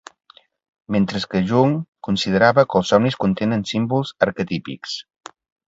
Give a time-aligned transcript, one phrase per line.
[0.95, 1.75] mentre que Jung
[2.09, 4.99] considerava que els somnis contenen símbols arquetípics